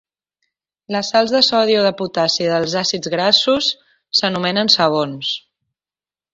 Les 0.95 1.11
sals 1.13 1.33
de 1.35 1.41
sodi 1.47 1.75
o 1.81 1.83
de 1.89 1.91
potassi 1.99 2.49
dels 2.53 2.75
àcids 2.83 3.11
grassos 3.17 3.69
s'anomenen 4.21 4.75
sabons. 4.81 5.35